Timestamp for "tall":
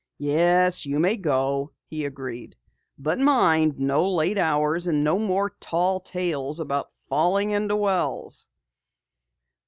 5.59-5.99